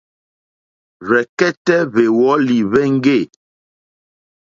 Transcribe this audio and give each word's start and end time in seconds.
Rzɛ̀kɛ́tɛ́ 1.07 1.79
hwèwɔ́lì 1.91 2.57
hwéŋɡê. 2.69 3.17